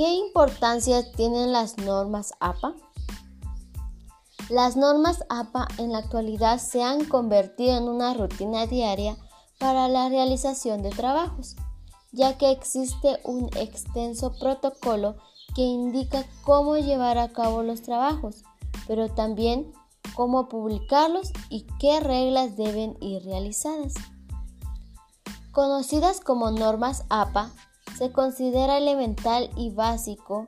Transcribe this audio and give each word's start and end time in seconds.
¿Qué 0.00 0.14
importancia 0.14 1.12
tienen 1.12 1.52
las 1.52 1.76
normas 1.76 2.32
APA? 2.40 2.72
Las 4.48 4.74
normas 4.74 5.22
APA 5.28 5.68
en 5.76 5.92
la 5.92 5.98
actualidad 5.98 6.58
se 6.58 6.82
han 6.82 7.04
convertido 7.04 7.76
en 7.76 7.82
una 7.82 8.14
rutina 8.14 8.64
diaria 8.64 9.18
para 9.58 9.88
la 9.88 10.08
realización 10.08 10.82
de 10.82 10.88
trabajos, 10.88 11.54
ya 12.12 12.38
que 12.38 12.50
existe 12.50 13.20
un 13.24 13.50
extenso 13.58 14.32
protocolo 14.38 15.16
que 15.54 15.64
indica 15.64 16.24
cómo 16.44 16.78
llevar 16.78 17.18
a 17.18 17.28
cabo 17.28 17.62
los 17.62 17.82
trabajos, 17.82 18.36
pero 18.88 19.10
también 19.10 19.70
cómo 20.14 20.48
publicarlos 20.48 21.30
y 21.50 21.66
qué 21.78 22.00
reglas 22.00 22.56
deben 22.56 22.96
ir 23.02 23.22
realizadas. 23.24 23.92
Conocidas 25.52 26.20
como 26.20 26.50
normas 26.50 27.04
APA, 27.10 27.50
se 28.00 28.12
considera 28.12 28.78
elemental 28.78 29.50
y 29.56 29.68
básico 29.68 30.46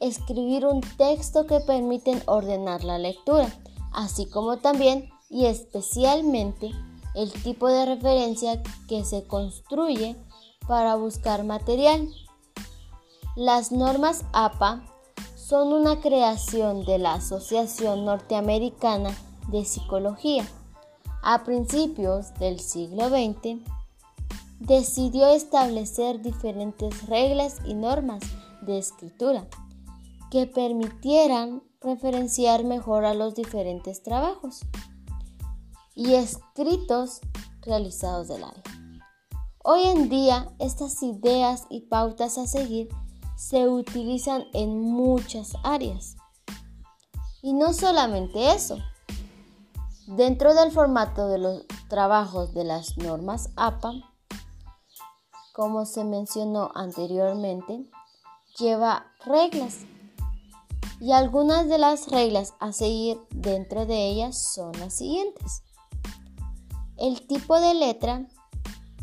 escribir 0.00 0.64
un 0.64 0.80
texto 0.80 1.46
que 1.46 1.60
permiten 1.60 2.22
ordenar 2.24 2.82
la 2.82 2.96
lectura, 2.96 3.46
así 3.92 4.24
como 4.24 4.56
también 4.56 5.10
y 5.28 5.44
especialmente 5.44 6.70
el 7.14 7.30
tipo 7.30 7.68
de 7.68 7.84
referencia 7.84 8.62
que 8.88 9.04
se 9.04 9.26
construye 9.26 10.16
para 10.66 10.94
buscar 10.94 11.44
material. 11.44 12.08
Las 13.36 13.70
normas 13.70 14.24
APA 14.32 14.82
son 15.36 15.74
una 15.74 16.00
creación 16.00 16.86
de 16.86 16.96
la 16.96 17.16
Asociación 17.16 18.06
Norteamericana 18.06 19.14
de 19.48 19.66
Psicología. 19.66 20.46
A 21.22 21.44
principios 21.44 22.32
del 22.38 22.60
siglo 22.60 23.10
XX, 23.10 23.60
decidió 24.66 25.28
establecer 25.28 26.22
diferentes 26.22 27.06
reglas 27.06 27.58
y 27.66 27.74
normas 27.74 28.22
de 28.62 28.78
escritura 28.78 29.46
que 30.30 30.46
permitieran 30.46 31.62
referenciar 31.80 32.64
mejor 32.64 33.04
a 33.04 33.14
los 33.14 33.34
diferentes 33.34 34.02
trabajos 34.02 34.60
y 35.94 36.14
escritos 36.14 37.20
realizados 37.60 38.28
del 38.28 38.44
área. 38.44 38.62
Hoy 39.62 39.84
en 39.84 40.08
día 40.08 40.50
estas 40.58 41.02
ideas 41.02 41.66
y 41.68 41.82
pautas 41.82 42.38
a 42.38 42.46
seguir 42.46 42.88
se 43.36 43.68
utilizan 43.68 44.44
en 44.54 44.80
muchas 44.80 45.54
áreas. 45.62 46.16
Y 47.42 47.52
no 47.52 47.74
solamente 47.74 48.52
eso. 48.52 48.78
Dentro 50.06 50.54
del 50.54 50.70
formato 50.70 51.28
de 51.28 51.38
los 51.38 51.66
trabajos 51.88 52.54
de 52.54 52.64
las 52.64 52.96
normas 52.96 53.50
APA, 53.56 54.13
como 55.54 55.86
se 55.86 56.02
mencionó 56.02 56.72
anteriormente, 56.74 57.88
lleva 58.58 59.06
reglas 59.24 59.82
y 61.00 61.12
algunas 61.12 61.68
de 61.68 61.78
las 61.78 62.08
reglas 62.08 62.54
a 62.58 62.72
seguir 62.72 63.20
dentro 63.30 63.86
de 63.86 64.08
ellas 64.08 64.52
son 64.52 64.72
las 64.80 64.94
siguientes. 64.94 65.62
El 66.96 67.24
tipo 67.28 67.60
de 67.60 67.74
letra 67.74 68.26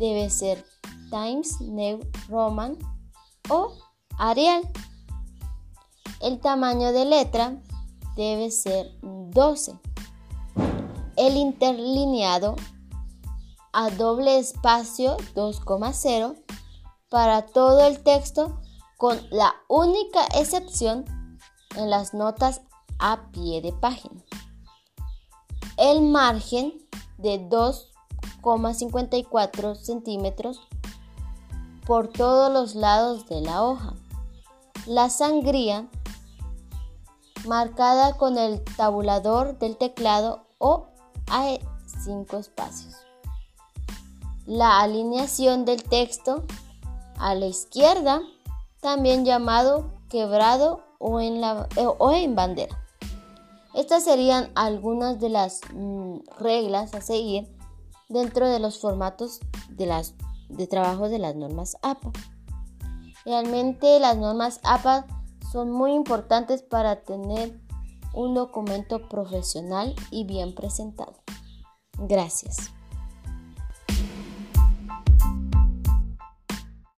debe 0.00 0.30
ser 0.30 0.66
Times 1.10 1.60
New 1.60 2.00
Roman 2.28 2.76
o 3.48 3.72
Arial. 4.18 4.68
El 6.20 6.40
tamaño 6.40 6.92
de 6.92 7.04
letra 7.04 7.62
debe 8.16 8.50
ser 8.50 8.90
12. 9.00 9.78
El 11.16 11.36
interlineado 11.36 12.56
a 13.72 13.90
doble 13.90 14.38
espacio 14.38 15.16
2,0 15.34 16.40
para 17.08 17.46
todo 17.46 17.84
el 17.86 18.02
texto 18.02 18.60
con 18.98 19.18
la 19.30 19.54
única 19.68 20.26
excepción 20.34 21.04
en 21.76 21.90
las 21.90 22.14
notas 22.14 22.62
a 22.98 23.30
pie 23.32 23.60
de 23.60 23.72
página. 23.72 24.22
El 25.76 26.00
margen 26.02 26.72
de 27.18 27.40
2,54 27.48 29.74
centímetros 29.74 30.60
por 31.86 32.08
todos 32.08 32.52
los 32.52 32.74
lados 32.74 33.28
de 33.28 33.40
la 33.40 33.62
hoja. 33.64 33.94
La 34.86 35.08
sangría 35.10 35.88
marcada 37.46 38.16
con 38.16 38.38
el 38.38 38.62
tabulador 38.76 39.58
del 39.58 39.76
teclado 39.76 40.46
o 40.58 40.86
a 41.28 41.58
5 42.04 42.36
espacios. 42.36 43.11
La 44.46 44.80
alineación 44.80 45.64
del 45.64 45.82
texto 45.82 46.44
a 47.18 47.34
la 47.34 47.46
izquierda, 47.46 48.20
también 48.80 49.24
llamado 49.24 49.90
quebrado 50.08 50.82
o 50.98 51.20
en, 51.20 51.40
la, 51.40 51.68
eh, 51.76 51.86
o 51.86 52.12
en 52.12 52.34
bandera. 52.34 52.78
Estas 53.74 54.04
serían 54.04 54.50
algunas 54.54 55.18
de 55.20 55.30
las 55.30 55.60
mm, 55.72 56.18
reglas 56.38 56.94
a 56.94 57.00
seguir 57.00 57.48
dentro 58.08 58.48
de 58.48 58.58
los 58.58 58.78
formatos 58.80 59.40
de, 59.70 59.86
las, 59.86 60.14
de 60.48 60.66
trabajo 60.66 61.08
de 61.08 61.18
las 61.18 61.34
normas 61.34 61.76
APA. 61.82 62.10
Realmente 63.24 63.98
las 64.00 64.16
normas 64.16 64.60
APA 64.64 65.06
son 65.50 65.70
muy 65.70 65.92
importantes 65.92 66.62
para 66.62 67.02
tener 67.02 67.58
un 68.12 68.34
documento 68.34 69.08
profesional 69.08 69.94
y 70.10 70.24
bien 70.24 70.54
presentado. 70.54 71.14
Gracias. 71.98 72.72